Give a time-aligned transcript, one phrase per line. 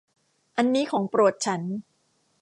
[0.57, 1.61] อันนี้ของโปรดฉัน